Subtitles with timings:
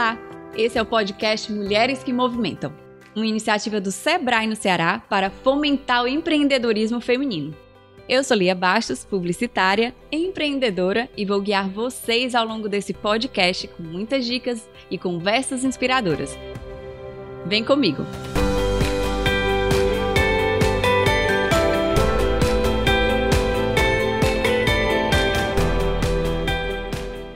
[0.00, 0.18] Olá,
[0.56, 2.72] esse é o podcast Mulheres que Movimentam,
[3.14, 7.54] uma iniciativa do Sebrae no Ceará para fomentar o empreendedorismo feminino.
[8.08, 13.82] Eu sou Lia Bastos, publicitária, empreendedora e vou guiar vocês ao longo desse podcast com
[13.82, 16.34] muitas dicas e conversas inspiradoras.
[17.44, 18.02] Vem comigo!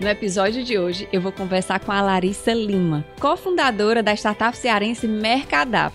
[0.05, 5.09] No episódio de hoje, eu vou conversar com a Larissa Lima, cofundadora da startup cearense
[5.09, 5.95] Mercadap.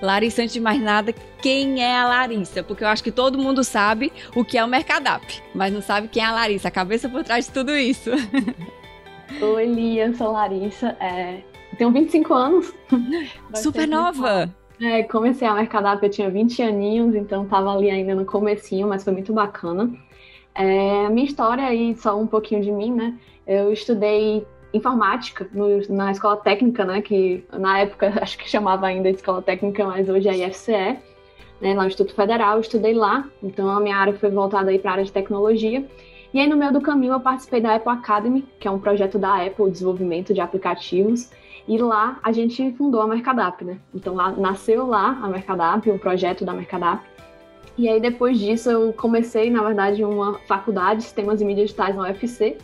[0.00, 2.62] Larissa, antes de mais nada, quem é a Larissa?
[2.62, 5.22] Porque eu acho que todo mundo sabe o que é o Mercadap,
[5.54, 8.10] mas não sabe quem é a Larissa, a cabeça por trás de tudo isso.
[9.38, 11.42] Oi, Lia, eu sou Larissa, é...
[11.76, 12.72] tenho 25 anos.
[13.56, 14.48] Super nova!
[14.80, 19.04] É, comecei a Mercadap, eu tinha 20 aninhos, então tava ali ainda no comecinho, mas
[19.04, 19.92] foi muito bacana.
[20.54, 23.18] É, a minha história aí, só um pouquinho de mim, né?
[23.46, 27.02] Eu estudei informática no, na escola técnica, né?
[27.02, 30.98] Que na época acho que chamava ainda de escola técnica, mas hoje é IFCE,
[31.60, 31.74] né?
[31.74, 33.28] Lá no Instituto Federal, eu estudei lá.
[33.42, 35.84] Então a minha área foi voltada aí para a área de tecnologia.
[36.32, 39.18] E aí no meio do caminho eu participei da Apple Academy, que é um projeto
[39.18, 41.30] da Apple, desenvolvimento de aplicativos.
[41.68, 43.78] E lá a gente fundou a Mercadap, né?
[43.94, 47.02] Então lá nasceu lá a Mercadap, o projeto da Mercadap.
[47.76, 51.94] E aí depois disso eu comecei, na verdade, uma faculdade de sistemas e mídias digitais
[51.94, 52.58] na UFC,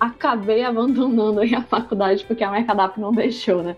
[0.00, 3.76] acabei abandonando a faculdade porque a Mercadap não deixou, né?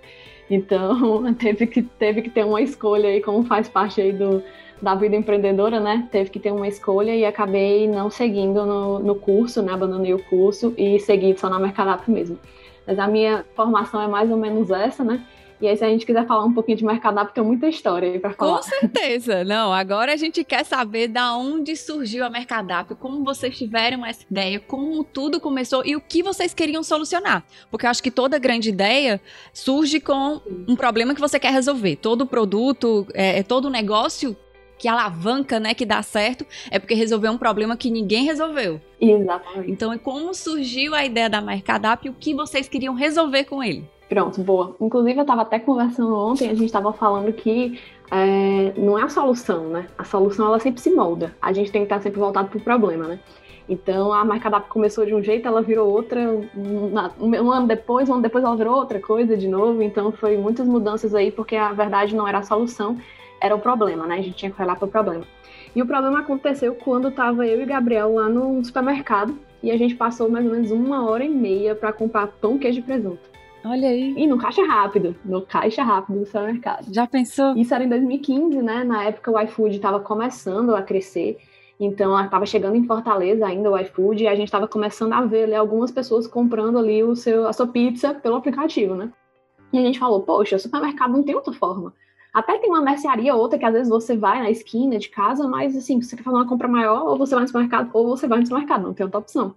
[0.48, 4.42] Então teve que, teve que ter uma escolha aí, como faz parte aí do,
[4.80, 6.08] da vida empreendedora, né?
[6.12, 9.72] Teve que ter uma escolha e acabei não seguindo no, no curso, né?
[9.72, 12.38] Abandonei o curso e segui só na Mercadap mesmo.
[12.86, 15.24] Mas a minha formação é mais ou menos essa, né?
[15.62, 18.18] E aí, se a gente quiser falar um pouquinho de Mercadap, tem muita história aí
[18.18, 18.56] para falar.
[18.56, 19.44] Com certeza.
[19.44, 24.24] Não, agora a gente quer saber da onde surgiu a Mercadap, como vocês tiveram essa
[24.28, 27.44] ideia, como tudo começou e o que vocês queriam solucionar.
[27.70, 29.20] Porque eu acho que toda grande ideia
[29.52, 31.94] surge com um problema que você quer resolver.
[31.94, 34.36] Todo produto, é, é todo negócio
[34.76, 38.80] que alavanca, né, que dá certo, é porque resolveu um problema que ninguém resolveu.
[39.00, 39.70] Exatamente.
[39.70, 43.88] Então, como surgiu a ideia da Mercadap e o que vocês queriam resolver com ele?
[44.12, 44.76] Pronto, boa.
[44.78, 47.80] Inclusive, eu estava até conversando ontem, a gente estava falando que
[48.10, 49.86] é, não é a solução, né?
[49.96, 51.34] A solução, ela sempre se molda.
[51.40, 53.18] A gente tem que estar sempre voltado para o problema, né?
[53.66, 56.20] Então, a marca DAP começou de um jeito, ela virou outra.
[57.18, 59.80] Um ano depois, um ano depois ela virou outra coisa de novo.
[59.82, 62.98] Então, foi muitas mudanças aí, porque a verdade não era a solução,
[63.40, 64.16] era o problema, né?
[64.16, 65.24] A gente tinha que olhar para o problema.
[65.74, 69.94] E o problema aconteceu quando estava eu e Gabriel lá no supermercado e a gente
[69.94, 73.31] passou mais ou menos uma hora e meia para comprar pão, queijo e presunto.
[73.64, 74.14] Olha aí.
[74.16, 76.92] E no caixa rápido, no caixa rápido do supermercado.
[76.92, 77.56] Já pensou?
[77.56, 78.84] Isso era em 2015, né?
[78.84, 81.38] Na época o iFood estava começando a crescer.
[81.78, 85.44] Então estava chegando em Fortaleza ainda o iFood e a gente estava começando a ver
[85.44, 89.10] ali, algumas pessoas comprando ali o seu, a sua pizza pelo aplicativo, né?
[89.72, 91.92] E a gente falou, poxa, o supermercado não tem outra forma.
[92.32, 95.76] Até tem uma mercearia outra que às vezes você vai na esquina de casa, mas
[95.76, 98.26] assim, se você quer fazer uma compra maior, ou você vai no supermercado, ou você
[98.26, 99.54] vai no supermercado, não tem outra opção.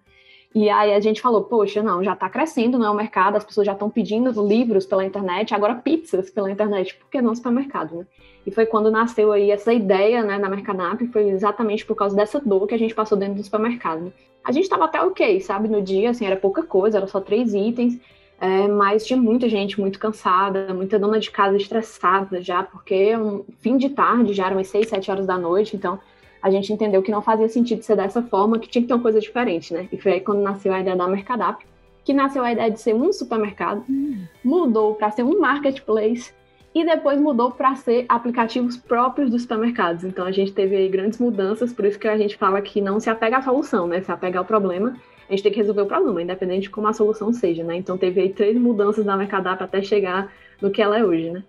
[0.55, 3.43] E aí a gente falou, poxa, não, já está crescendo, não é o mercado, as
[3.43, 7.97] pessoas já estão pedindo livros pela internet, agora pizzas pela internet, por que não supermercado,
[7.97, 8.05] né?
[8.47, 12.39] E foi quando nasceu aí essa ideia, né, da Mercanap, foi exatamente por causa dessa
[12.39, 14.05] dor que a gente passou dentro do supermercado.
[14.05, 14.11] Né?
[14.45, 17.53] A gente estava até ok, sabe, no dia, assim, era pouca coisa, era só três
[17.53, 17.99] itens,
[18.39, 23.19] é, mas tinha muita gente muito cansada, muita dona de casa estressada já, porque é
[23.19, 25.99] um fim de tarde, já eram umas seis, sete horas da noite, então
[26.41, 29.01] a gente entendeu que não fazia sentido ser dessa forma, que tinha que ter uma
[29.01, 29.87] coisa diferente, né?
[29.91, 31.65] E foi aí quando nasceu a ideia da Mercadap,
[32.03, 34.25] que nasceu a ideia de ser um supermercado, hum.
[34.43, 36.31] mudou para ser um marketplace
[36.73, 40.03] e depois mudou para ser aplicativos próprios dos supermercados.
[40.03, 42.99] Então a gente teve aí grandes mudanças, por isso que a gente fala que não
[42.99, 44.01] se apega à solução, né?
[44.01, 44.95] Se apega ao problema,
[45.27, 47.77] a gente tem que resolver o problema, independente de como a solução seja, né?
[47.77, 50.31] Então teve aí três mudanças da Mercadap até chegar
[50.61, 51.43] no que ela é hoje, né?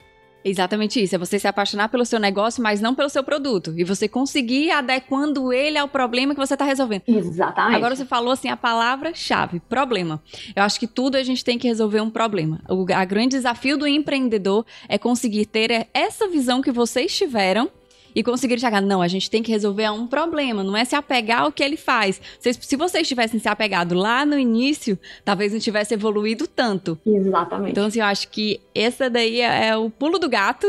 [0.45, 1.15] Exatamente isso.
[1.15, 3.75] É você se apaixonar pelo seu negócio, mas não pelo seu produto.
[3.77, 7.03] E você conseguir adequando ele ao problema que você está resolvendo.
[7.09, 7.77] Exatamente.
[7.77, 10.23] Agora você falou assim a palavra-chave: problema.
[10.55, 12.61] Eu acho que tudo a gente tem que resolver um problema.
[12.69, 17.71] O a grande desafio do empreendedor é conseguir ter essa visão que vocês tiveram
[18.17, 18.81] e conseguir chegar.
[18.81, 21.77] Não, a gente tem que resolver um problema, não é se apegar ao que ele
[21.77, 22.19] faz.
[22.41, 26.99] Se, se vocês tivessem se apegado lá no início, talvez não tivesse evoluído tanto.
[27.05, 27.73] Exatamente.
[27.73, 30.67] Então, assim, eu acho que essa daí é, é o pulo do gato.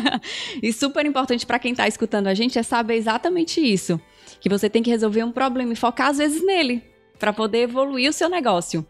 [0.62, 4.00] e super importante para quem está escutando a gente é saber exatamente isso.
[4.40, 6.82] Que você tem que resolver um problema e focar às vezes nele,
[7.18, 8.86] para poder evoluir o seu negócio.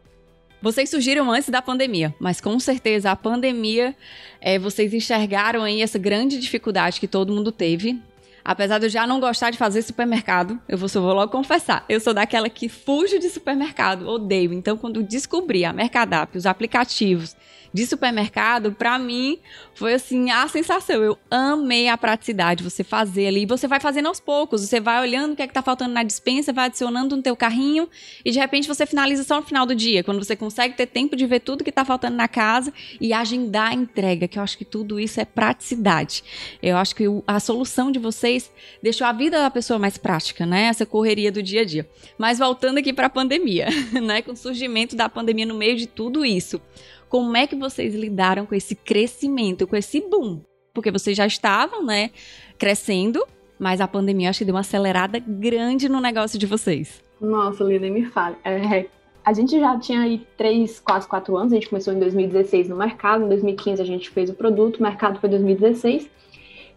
[0.60, 3.94] Vocês surgiram antes da pandemia, mas com certeza a pandemia,
[4.40, 8.00] é, vocês enxergaram aí essa grande dificuldade que todo mundo teve.
[8.46, 11.98] Apesar de eu já não gostar de fazer supermercado, eu vou, vou logo confessar, eu
[11.98, 14.52] sou daquela que fujo de supermercado, odeio.
[14.52, 17.34] Então, quando descobri a Mercadap, os aplicativos
[17.76, 19.38] de supermercado, para mim
[19.74, 21.02] foi assim a sensação.
[21.02, 25.32] Eu amei a praticidade, você fazer ali, você vai fazendo aos poucos, você vai olhando
[25.32, 27.86] o que é que tá faltando na dispensa, vai adicionando no teu carrinho
[28.24, 31.14] e de repente você finaliza só no final do dia, quando você consegue ter tempo
[31.16, 34.56] de ver tudo que tá faltando na casa e agendar a entrega, que eu acho
[34.56, 36.24] que tudo isso é praticidade.
[36.62, 38.35] Eu acho que a solução de vocês
[38.82, 40.64] deixou a vida da pessoa mais prática, né?
[40.64, 41.88] Essa correria do dia a dia.
[42.18, 43.68] Mas voltando aqui para a pandemia,
[44.02, 46.60] né, com o surgimento da pandemia no meio de tudo isso.
[47.08, 50.40] Como é que vocês lidaram com esse crescimento, com esse boom?
[50.74, 52.10] Porque vocês já estavam, né,
[52.58, 53.24] crescendo,
[53.58, 57.02] mas a pandemia acho que deu uma acelerada grande no negócio de vocês.
[57.20, 58.36] Nossa, Lina, me fale.
[58.44, 58.86] É,
[59.26, 62.76] a gente já tinha aí três, quase quatro anos, a gente começou em 2016 no
[62.76, 66.08] mercado, em 2015 a gente fez o produto, o mercado foi 2016.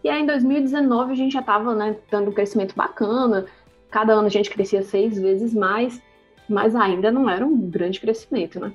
[0.02, 3.46] E aí em 2019 a gente já estava né, dando um crescimento bacana,
[3.90, 6.00] cada ano a gente crescia seis vezes mais,
[6.48, 8.72] mas ainda não era um grande crescimento, né?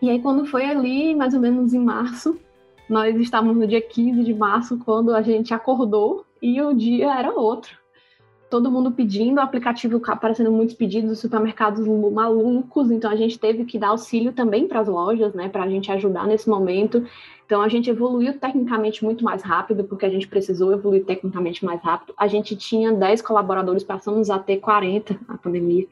[0.00, 2.38] E aí, quando foi ali, mais ou menos em março,
[2.88, 7.32] nós estávamos no dia 15 de março, quando a gente acordou e o dia era
[7.32, 7.78] outro.
[8.54, 13.64] Todo mundo pedindo, o aplicativo aparecendo muitos pedidos, os supermercados malucos, então a gente teve
[13.64, 17.04] que dar auxílio também para as lojas, né, para a gente ajudar nesse momento.
[17.44, 21.82] Então a gente evoluiu tecnicamente muito mais rápido, porque a gente precisou evoluir tecnicamente mais
[21.82, 22.14] rápido.
[22.16, 25.88] A gente tinha 10 colaboradores, passamos a ter 40 na pandemia.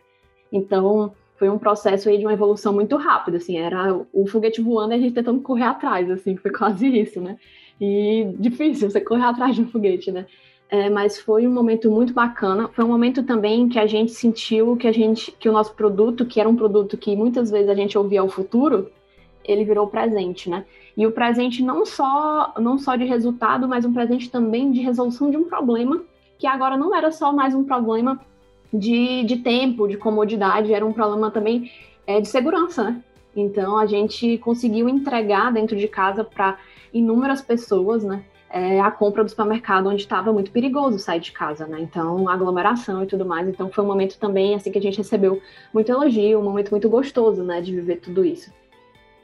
[0.52, 4.94] Então, foi um processo aí de uma evolução muito rápida, assim, era o foguete voando
[4.94, 7.36] e a gente tentando correr atrás, assim, foi quase isso, né?
[7.80, 10.26] E difícil você correr atrás de um foguete, né?
[10.72, 12.66] É, mas foi um momento muito bacana.
[12.66, 16.24] Foi um momento também que a gente sentiu que a gente, que o nosso produto,
[16.24, 18.90] que era um produto que muitas vezes a gente ouvia o futuro,
[19.44, 20.64] ele virou presente, né?
[20.96, 25.30] E o presente não só não só de resultado, mas um presente também de resolução
[25.30, 26.02] de um problema
[26.38, 28.18] que agora não era só mais um problema
[28.72, 31.70] de, de tempo, de comodidade, era um problema também
[32.06, 33.02] é, de segurança, né?
[33.36, 36.56] Então a gente conseguiu entregar dentro de casa para
[36.94, 38.24] inúmeras pessoas, né?
[38.52, 41.80] É, a compra do supermercado onde estava muito perigoso sair de casa, né?
[41.80, 43.48] Então, aglomeração e tudo mais.
[43.48, 45.40] Então, foi um momento também, assim, que a gente recebeu
[45.72, 48.52] muito elogio, um momento muito gostoso, né, de viver tudo isso.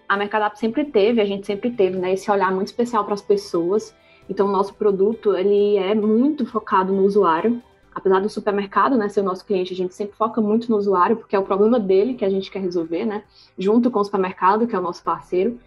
[0.08, 3.20] A Mercadap sempre teve, a gente sempre teve, né, esse olhar muito especial para as
[3.20, 3.94] pessoas.
[4.30, 7.62] Então, o nosso produto, ele é muito focado no usuário
[7.98, 11.16] apesar do supermercado né, ser o nosso cliente, a gente sempre foca muito no usuário,
[11.16, 13.24] porque é o problema dele que a gente quer resolver, né?
[13.58, 15.58] Junto com o supermercado, que é o nosso parceiro.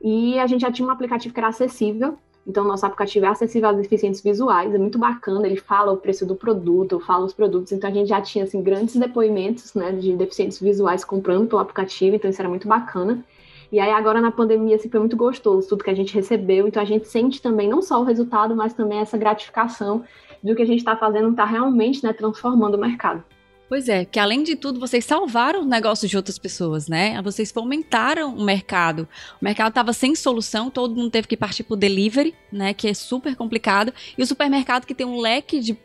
[0.00, 2.18] E a gente já tinha um aplicativo que era acessível.
[2.48, 6.24] Então, nosso aplicativo é acessível aos deficientes visuais, é muito bacana, ele fala o preço
[6.24, 10.16] do produto, fala os produtos, então a gente já tinha, assim, grandes depoimentos, né, de
[10.16, 13.22] deficientes visuais comprando pelo aplicativo, então isso era muito bacana.
[13.70, 16.80] E aí agora na pandemia assim, foi muito gostoso tudo que a gente recebeu, então
[16.80, 20.02] a gente sente também não só o resultado, mas também essa gratificação
[20.42, 23.22] do que a gente está fazendo está realmente né, transformando o mercado.
[23.68, 27.20] Pois é, que além de tudo, vocês salvaram o negócio de outras pessoas, né?
[27.20, 29.06] Vocês fomentaram o mercado.
[29.40, 32.72] O mercado estava sem solução, todo mundo teve que partir para o delivery, né?
[32.72, 33.92] Que é super complicado.
[34.16, 35.76] E o supermercado, que tem um leque de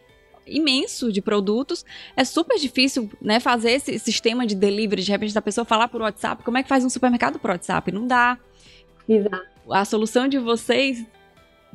[0.47, 1.85] imenso de produtos,
[2.15, 6.01] é super difícil, né, fazer esse sistema de delivery, de repente a pessoa falar por
[6.01, 7.91] WhatsApp, como é que faz um supermercado por WhatsApp?
[7.93, 8.37] Não dá.
[9.07, 9.47] Exato.
[9.71, 11.05] A solução de vocês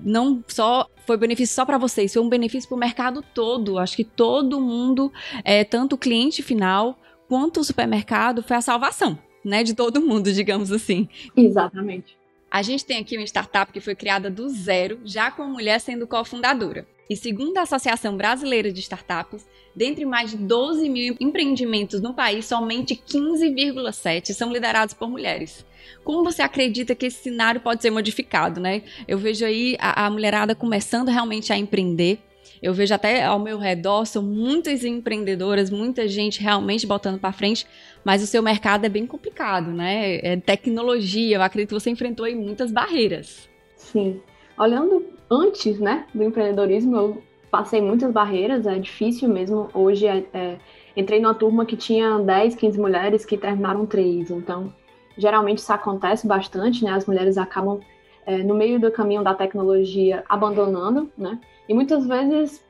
[0.02, 3.78] não só foi benefício só para vocês, foi um benefício para o mercado todo.
[3.78, 5.12] Acho que todo mundo,
[5.44, 10.32] é, tanto o cliente final quanto o supermercado, foi a salvação, né, de todo mundo,
[10.32, 11.08] digamos assim.
[11.36, 12.16] Exatamente.
[12.50, 15.78] A gente tem aqui uma startup que foi criada do zero, já com a mulher
[15.80, 16.86] sendo cofundadora.
[17.08, 22.44] E segundo a Associação Brasileira de Startups, dentre mais de 12 mil empreendimentos no país,
[22.44, 25.64] somente 15,7 são liderados por mulheres.
[26.04, 28.82] Como você acredita que esse cenário pode ser modificado, né?
[29.06, 32.18] Eu vejo aí a, a mulherada começando realmente a empreender.
[32.60, 37.66] Eu vejo até ao meu redor, são muitas empreendedoras, muita gente realmente botando para frente,
[38.04, 40.16] mas o seu mercado é bem complicado, né?
[40.16, 43.48] É tecnologia, eu acredito que você enfrentou aí muitas barreiras.
[43.76, 44.20] Sim.
[44.58, 49.68] Olhando antes, né, do empreendedorismo, eu passei muitas barreiras, é difícil mesmo.
[49.72, 50.58] Hoje, é, é,
[50.96, 54.72] entrei numa turma que tinha 10, 15 mulheres que terminaram três, então
[55.16, 56.92] geralmente isso acontece bastante, né?
[56.92, 57.80] As mulheres acabam
[58.24, 61.40] é, no meio do caminho da tecnologia abandonando, né?
[61.68, 62.64] E muitas vezes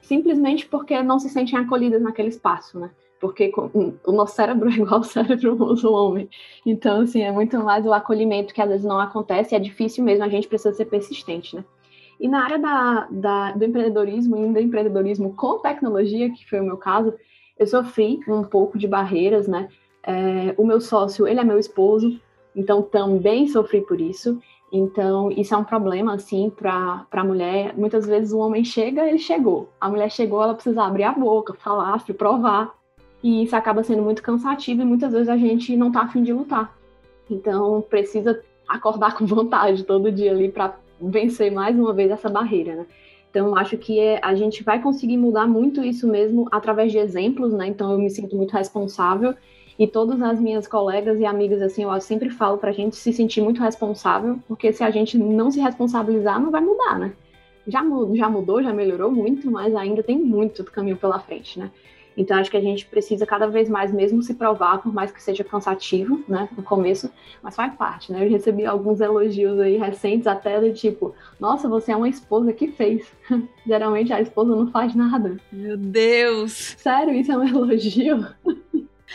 [0.00, 2.90] simplesmente porque não se sentem acolhidas naquele espaço, né?
[3.20, 3.52] Porque
[4.06, 6.28] o nosso cérebro é igual ao cérebro do homem.
[6.64, 10.24] Então, assim, é muito mais o acolhimento que às vezes não acontece, é difícil mesmo,
[10.24, 11.64] a gente precisa ser persistente, né?
[12.20, 16.64] E na área da, da, do empreendedorismo e do empreendedorismo com tecnologia, que foi o
[16.64, 17.14] meu caso,
[17.58, 19.68] eu sofri um pouco de barreiras, né?
[20.02, 22.20] É, o meu sócio, ele é meu esposo,
[22.54, 24.38] então também sofri por isso.
[24.72, 27.74] Então, isso é um problema, assim, para a mulher.
[27.76, 29.68] Muitas vezes o homem chega, ele chegou.
[29.80, 32.72] A mulher chegou, ela precisa abrir a boca, falar, se provar.
[33.22, 36.32] E isso acaba sendo muito cansativo e muitas vezes a gente não tá afim de
[36.32, 36.74] lutar.
[37.28, 42.76] Então, precisa acordar com vontade todo dia ali para vencer mais uma vez essa barreira,
[42.76, 42.86] né?
[43.30, 47.52] Então, acho que é, a gente vai conseguir mudar muito isso mesmo através de exemplos,
[47.52, 47.68] né?
[47.68, 49.34] Então, eu me sinto muito responsável
[49.78, 53.40] e todas as minhas colegas e amigas, assim, eu sempre falo pra gente se sentir
[53.40, 57.12] muito responsável, porque se a gente não se responsabilizar, não vai mudar, né?
[57.66, 57.82] Já,
[58.14, 61.70] já mudou, já melhorou muito, mas ainda tem muito caminho pela frente, né?
[62.16, 65.22] Então acho que a gente precisa cada vez mais mesmo se provar, por mais que
[65.22, 67.10] seja cansativo, né, no começo,
[67.42, 68.24] mas faz parte, né?
[68.24, 72.68] Eu recebi alguns elogios aí recentes até do tipo, nossa, você é uma esposa que
[72.68, 73.06] fez.
[73.66, 75.36] Geralmente a esposa não faz nada.
[75.52, 76.74] Meu Deus!
[76.78, 78.26] Sério, isso é um elogio?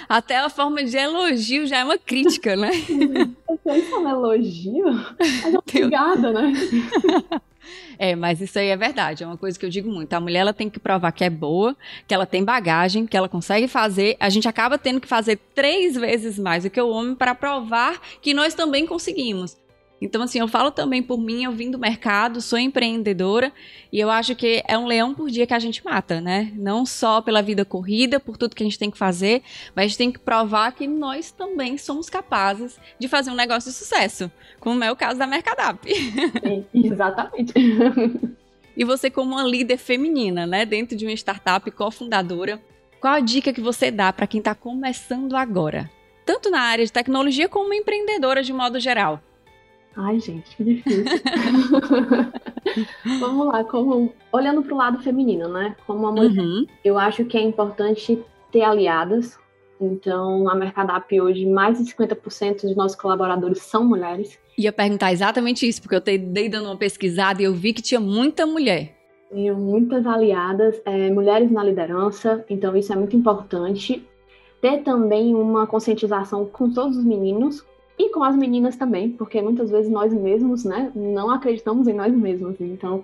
[0.09, 2.71] Até a forma de elogio já é uma crítica, né?
[3.65, 4.85] Isso é um elogio?
[5.17, 6.53] Mas obrigada, né?
[7.98, 10.13] É, mas isso aí é verdade, é uma coisa que eu digo muito.
[10.13, 11.75] A mulher ela tem que provar que é boa,
[12.07, 14.15] que ela tem bagagem, que ela consegue fazer.
[14.19, 18.00] A gente acaba tendo que fazer três vezes mais do que o homem para provar
[18.22, 19.57] que nós também conseguimos.
[20.01, 23.51] Então, assim, eu falo também por mim, eu vim do mercado, sou empreendedora
[23.91, 26.51] e eu acho que é um leão por dia que a gente mata, né?
[26.55, 29.41] Não só pela vida corrida, por tudo que a gente tem que fazer,
[29.73, 33.71] mas a gente tem que provar que nós também somos capazes de fazer um negócio
[33.71, 35.87] de sucesso, como é o caso da Mercadap.
[35.89, 37.53] Sim, exatamente.
[38.77, 42.61] E você, como uma líder feminina, né, dentro de uma startup cofundadora,
[42.99, 45.89] qual a dica que você dá para quem está começando agora?
[46.25, 49.21] Tanto na área de tecnologia como empreendedora de modo geral.
[49.97, 51.05] Ai, gente, que difícil.
[53.19, 55.75] Vamos lá, como olhando para o lado feminino, né?
[55.87, 56.65] Como uma mulher, uhum.
[56.83, 58.21] eu acho que é importante
[58.51, 59.39] ter aliadas.
[59.79, 64.37] Então, a Mercadap hoje, mais de 50% dos nossos colaboradores são mulheres.
[64.57, 67.99] Ia perguntar exatamente isso, porque eu dei dando uma pesquisada e eu vi que tinha
[67.99, 68.95] muita mulher.
[69.29, 74.05] Tenho muitas aliadas, é, mulheres na liderança, então isso é muito importante.
[74.61, 77.65] Ter também uma conscientização com todos os meninos,
[77.97, 82.13] e com as meninas também, porque muitas vezes nós mesmos, né, não acreditamos em nós
[82.13, 82.59] mesmos.
[82.59, 83.03] Então,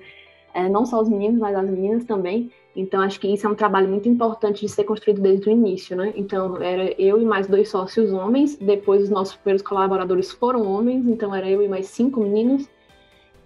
[0.54, 2.52] é, não só os meninos, mas as meninas também.
[2.76, 5.96] Então, acho que isso é um trabalho muito importante de ser construído desde o início,
[5.96, 6.14] né?
[6.16, 11.08] Então, era eu e mais dois sócios homens, depois os nossos primeiros colaboradores foram homens,
[11.08, 12.68] então era eu e mais cinco meninos.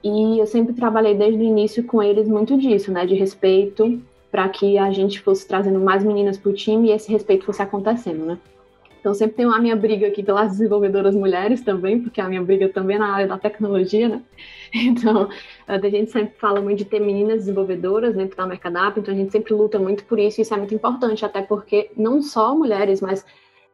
[0.03, 3.05] E eu sempre trabalhei desde o início com eles muito disso, né?
[3.05, 7.11] De respeito, para que a gente fosse trazendo mais meninas para o time e esse
[7.11, 8.39] respeito fosse acontecendo, né?
[9.05, 12.67] Então sempre tenho a minha briga aqui pelas desenvolvedoras mulheres também, porque a minha briga
[12.69, 14.23] também é na área da tecnologia, né?
[14.73, 15.29] Então,
[15.67, 19.31] a gente sempre fala muito de ter meninas desenvolvedoras dentro da Mercadap, então a gente
[19.31, 22.99] sempre luta muito por isso, e isso é muito importante, até porque não só mulheres,
[22.99, 23.23] mas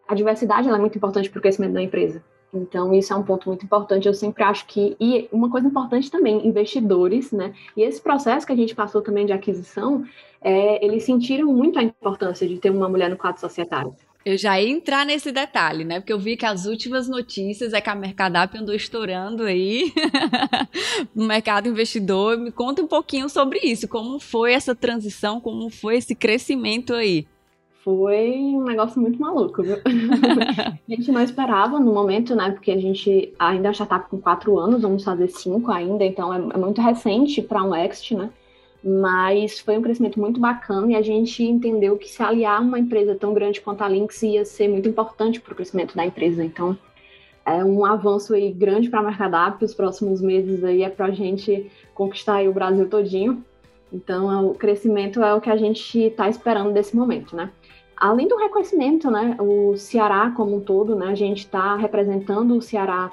[0.05, 2.21] a diversidade é muito importante para o crescimento da empresa.
[2.53, 4.09] Então, isso é um ponto muito importante.
[4.09, 4.97] Eu sempre acho que.
[5.00, 7.53] E uma coisa importante também, investidores, né?
[7.77, 10.03] E esse processo que a gente passou também de aquisição,
[10.41, 13.95] é, eles sentiram muito a importância de ter uma mulher no quadro societário.
[14.23, 15.99] Eu já ia entrar nesse detalhe, né?
[15.99, 19.91] Porque eu vi que as últimas notícias é que a Mercadap andou estourando aí
[21.15, 22.37] no mercado investidor.
[22.37, 23.87] Me conta um pouquinho sobre isso.
[23.87, 25.41] Como foi essa transição?
[25.41, 27.25] Como foi esse crescimento aí?
[27.83, 29.77] Foi um negócio muito maluco, viu?
[29.83, 32.51] a gente não esperava no momento, né?
[32.51, 36.37] Porque a gente ainda já tá com quatro anos, vamos fazer cinco ainda, então é,
[36.37, 38.29] é muito recente para um exit, né?
[38.83, 43.15] Mas foi um crescimento muito bacana e a gente entendeu que se aliar uma empresa
[43.15, 46.43] tão grande quanto a Lynx ia ser muito importante para o crescimento da empresa.
[46.43, 46.77] Então,
[47.45, 49.63] é um avanço aí grande para a Mercadap.
[49.63, 53.43] Os próximos meses aí é para a gente conquistar o Brasil todinho.
[53.93, 57.51] Então, é o crescimento é o que a gente está esperando desse momento, né?
[57.95, 62.61] Além do reconhecimento, né, o Ceará como um todo, né, a gente está representando o
[62.61, 63.11] Ceará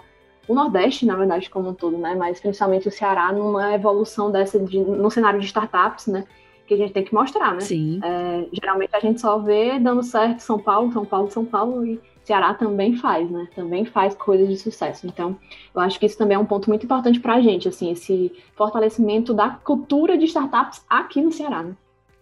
[0.48, 2.14] o Nordeste, na verdade, como um todo, né?
[2.14, 6.24] Mas principalmente o Ceará numa evolução dessa de, no cenário de startups, né?
[6.66, 7.60] Que a gente tem que mostrar, né?
[7.60, 8.00] Sim.
[8.02, 12.00] É, geralmente a gente só vê dando certo São Paulo, São Paulo, São Paulo e
[12.24, 13.48] Ceará também faz, né?
[13.54, 15.06] Também faz coisas de sucesso.
[15.06, 15.36] Então,
[15.74, 18.32] eu acho que isso também é um ponto muito importante para a gente, assim, esse
[18.54, 21.74] fortalecimento da cultura de startups aqui no Ceará, né?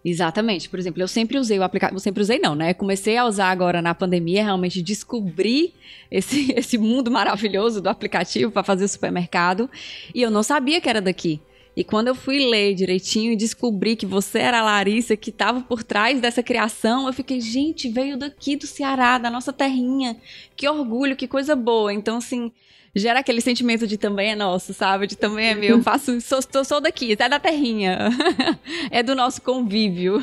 [0.09, 0.69] Exatamente.
[0.69, 2.73] Por exemplo, eu sempre usei o aplicativo, sempre usei não, né?
[2.73, 5.73] Comecei a usar agora na pandemia, realmente descobri
[6.09, 9.69] esse, esse mundo maravilhoso do aplicativo para fazer o supermercado
[10.15, 11.41] e eu não sabia que era daqui.
[11.75, 15.59] E quando eu fui ler direitinho e descobri que você era a Larissa que estava
[15.59, 20.15] por trás dessa criação, eu fiquei, gente, veio daqui do Ceará, da nossa terrinha.
[20.55, 21.93] Que orgulho, que coisa boa.
[21.93, 22.49] Então, assim,
[22.97, 25.07] gera aquele sentimento de também é nosso, sabe?
[25.07, 25.77] De também é meu.
[25.77, 28.09] Eu faço, sou, sou, sou daqui, é da terrinha.
[28.91, 30.21] é do nosso convívio.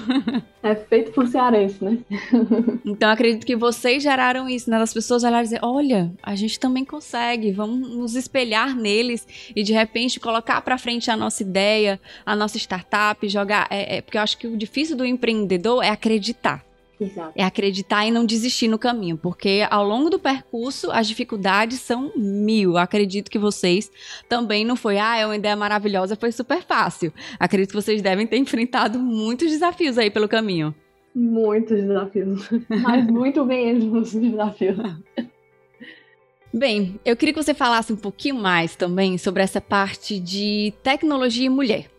[0.63, 1.99] É feito por cearense, né?
[2.85, 4.79] então acredito que vocês geraram isso, né?
[4.79, 9.63] Das pessoas olharem e dizer, olha, a gente também consegue, vamos nos espelhar neles e
[9.63, 13.67] de repente colocar para frente a nossa ideia, a nossa startup, jogar.
[13.71, 16.65] É, é, porque eu acho que o difícil do empreendedor é acreditar.
[17.01, 17.33] Exato.
[17.35, 22.13] É acreditar e não desistir no caminho, porque ao longo do percurso as dificuldades são
[22.17, 22.77] mil.
[22.77, 23.91] Acredito que vocês
[24.29, 27.13] também não foi, ah, é uma ideia maravilhosa, foi super fácil.
[27.39, 30.75] Acredito que vocês devem ter enfrentado muitos desafios aí pelo caminho.
[31.15, 34.77] Muitos desafios, mas muito mesmo os desafios.
[36.53, 41.47] Bem, eu queria que você falasse um pouquinho mais também sobre essa parte de tecnologia
[41.47, 41.94] e mulher.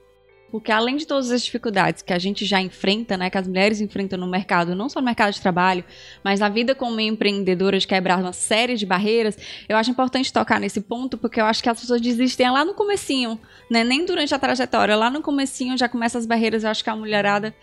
[0.56, 3.82] Porque além de todas as dificuldades que a gente já enfrenta, né, que as mulheres
[3.82, 5.84] enfrentam no mercado, não só no mercado de trabalho,
[6.24, 10.58] mas na vida como empreendedora de quebrar uma série de barreiras, eu acho importante tocar
[10.58, 13.38] nesse ponto, porque eu acho que as pessoas desistem lá no comecinho,
[13.70, 16.90] né, nem durante a trajetória, lá no comecinho já começa as barreiras, eu acho que
[16.90, 17.54] a mulherada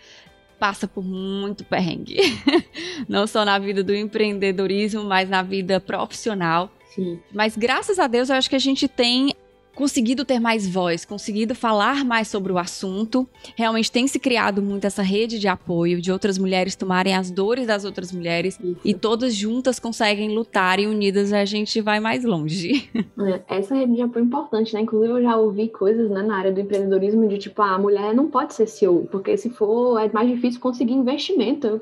[0.59, 2.17] passa por muito perrengue.
[3.09, 6.71] não só na vida do empreendedorismo, mas na vida profissional.
[6.93, 7.19] Sim.
[7.33, 9.33] Mas graças a Deus eu acho que a gente tem
[9.75, 13.27] conseguido ter mais voz, conseguido falar mais sobre o assunto.
[13.55, 17.67] Realmente tem se criado muito essa rede de apoio de outras mulheres tomarem as dores
[17.67, 18.79] das outras mulheres Isso.
[18.83, 22.89] e todas juntas conseguem lutar e unidas a gente vai mais longe.
[23.23, 24.81] É, essa rede de apoio é importante, né?
[24.81, 28.13] Inclusive eu já ouvi coisas né, na área do empreendedorismo de tipo, ah, a mulher
[28.13, 31.79] não pode ser CEO, porque se for é mais difícil conseguir investimento.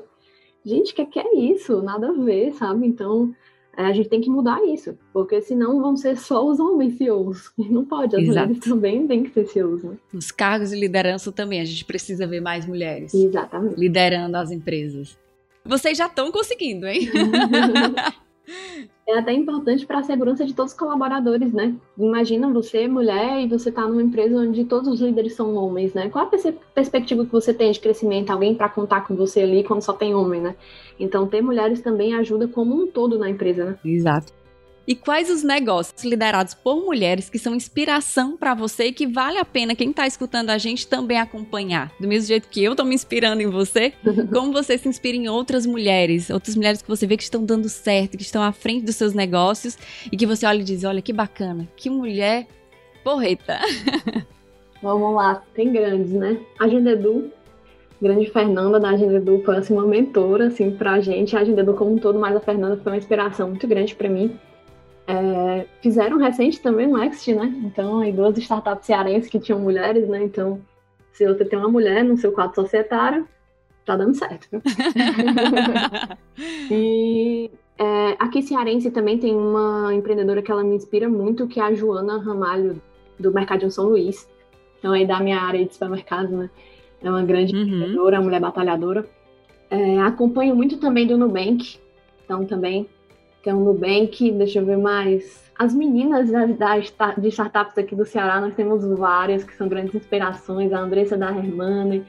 [0.64, 1.82] Gente, o que, que é isso?
[1.82, 2.86] Nada a ver, sabe?
[2.86, 3.34] Então, é,
[3.76, 7.52] a gente tem que mudar isso, porque senão vão ser só os homens CEOs.
[7.70, 8.40] Não pode, as Exato.
[8.48, 9.82] mulheres também têm que ser CEOs.
[9.82, 9.96] Né?
[10.12, 13.14] Os cargos de liderança também, a gente precisa ver mais mulheres.
[13.14, 13.78] Exatamente.
[13.78, 15.18] Liderando as empresas.
[15.64, 17.08] Vocês já estão conseguindo, hein?
[19.06, 21.74] é até importante para a segurança de todos os colaboradores, né?
[21.98, 26.08] Imagina você, mulher, e você está numa empresa onde todos os líderes são homens, né?
[26.08, 26.30] Qual a
[26.74, 28.30] perspectiva que você tem de crescimento?
[28.30, 30.54] Alguém para contar com você ali quando só tem homem, né?
[30.98, 33.78] Então, ter mulheres também ajuda como um todo na empresa, né?
[33.84, 34.32] Exato.
[34.86, 39.38] E quais os negócios liderados por mulheres que são inspiração para você e que vale
[39.38, 41.92] a pena quem está escutando a gente também acompanhar?
[42.00, 43.92] Do mesmo jeito que eu estou me inspirando em você,
[44.32, 47.68] como você se inspira em outras mulheres, outras mulheres que você vê que estão dando
[47.68, 49.78] certo, que estão à frente dos seus negócios
[50.10, 52.48] e que você olha e diz: olha que bacana, que mulher
[53.04, 53.58] porreta.
[54.82, 56.40] Vamos lá, tem grandes, né?
[56.58, 57.30] Agenda Edu,
[58.00, 61.60] grande Fernanda da Agenda Edu foi assim, uma mentora assim, para a gente, a Agenda
[61.60, 64.36] Edu como um todo, mas a Fernanda foi uma inspiração muito grande para mim
[65.06, 67.52] é, fizeram recente também um Next, né?
[67.64, 70.22] Então, aí duas startups cearenses que tinham mulheres, né?
[70.22, 70.60] Então,
[71.12, 73.26] se você tem uma mulher no seu quadro societário,
[73.84, 74.48] tá dando certo.
[76.70, 81.64] e é, aqui cearense também tem uma empreendedora que ela me inspira muito, que é
[81.64, 82.80] a Joana Ramalho,
[83.18, 84.28] do Mercadinho São Luís.
[84.78, 86.50] Então, aí da minha área de supermercado, né?
[87.02, 87.62] É uma grande uhum.
[87.62, 89.04] empreendedora, uma mulher batalhadora.
[89.68, 91.78] É, acompanho muito também do Nubank,
[92.24, 92.88] então também
[93.42, 95.42] tem o Nubank, deixa eu ver mais.
[95.58, 99.94] As meninas da, da, de startups aqui do Ceará, nós temos várias que são grandes
[99.94, 100.72] inspirações.
[100.72, 102.06] A Andressa da Hermane,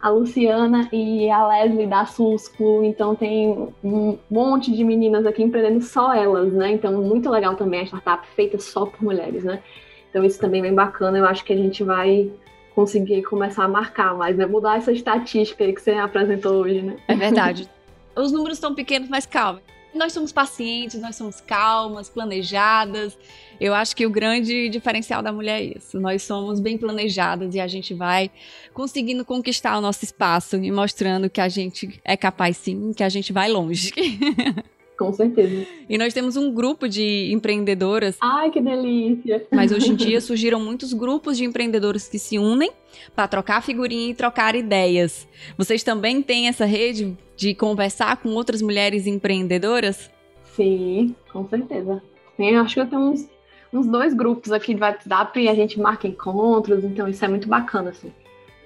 [0.00, 2.84] a Luciana e a Leslie da Susclo.
[2.84, 6.72] Então tem um monte de meninas aqui empreendendo só elas, né?
[6.72, 9.62] Então muito legal também a startup feita só por mulheres, né?
[10.10, 11.18] Então isso também é bem bacana.
[11.18, 12.30] Eu acho que a gente vai
[12.74, 14.46] conseguir começar a marcar mais, né?
[14.46, 16.96] Mudar essa estatística aí que você apresentou hoje, né?
[17.08, 17.68] É verdade.
[18.14, 19.60] Os números estão pequenos, mas calma
[19.98, 23.18] nós somos pacientes, nós somos calmas, planejadas.
[23.60, 25.98] Eu acho que o grande diferencial da mulher é isso.
[26.00, 28.30] Nós somos bem planejadas e a gente vai
[28.72, 33.08] conseguindo conquistar o nosso espaço e mostrando que a gente é capaz sim, que a
[33.08, 33.92] gente vai longe.
[34.98, 35.64] Com certeza.
[35.88, 38.16] E nós temos um grupo de empreendedoras.
[38.20, 39.46] Ai, que delícia!
[39.52, 42.72] Mas hoje em dia surgiram muitos grupos de empreendedoras que se unem
[43.14, 45.28] para trocar figurinha e trocar ideias.
[45.56, 50.10] Vocês também têm essa rede de conversar com outras mulheres empreendedoras?
[50.56, 52.02] Sim, com certeza.
[52.36, 53.28] Eu acho que eu tenho uns,
[53.72, 57.48] uns dois grupos aqui de WhatsApp e a gente marca encontros, então isso é muito
[57.48, 58.12] bacana, assim.